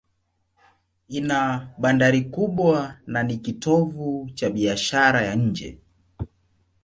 [1.17, 1.41] Ina
[1.81, 5.79] bandari kubwa na ni kitovu cha biashara ya nje.